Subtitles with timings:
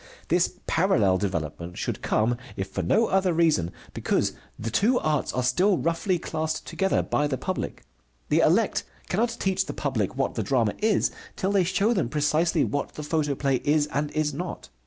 [0.29, 5.43] This parallel development should come, if for no other reason, because the two arts are
[5.43, 7.83] still roughly classed together by the public.
[8.29, 12.63] The elect cannot teach the public what the drama is till they show them precisely
[12.63, 14.69] what the photoplay is and is not.